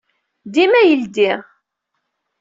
Dima 0.53 0.79
yeldey. 0.89 1.37